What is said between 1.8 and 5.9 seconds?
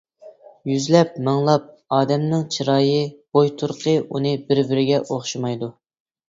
ئادەمنىڭ چىرايى، بوي-تۇرقى، ئۈنى بىر-بىرىگە ئوخشىمايدۇ.